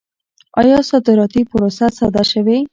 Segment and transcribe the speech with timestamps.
[0.59, 2.57] آیا صادراتي پروسه ساده شوې؟